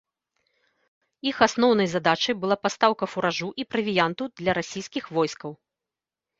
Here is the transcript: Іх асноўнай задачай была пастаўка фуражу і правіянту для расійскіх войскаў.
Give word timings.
Іх 1.31 1.37
асноўнай 1.47 1.87
задачай 1.91 2.33
была 2.47 2.57
пастаўка 2.63 3.05
фуражу 3.13 3.53
і 3.61 3.69
правіянту 3.77 4.23
для 4.43 4.51
расійскіх 4.63 5.03
войскаў. 5.21 5.51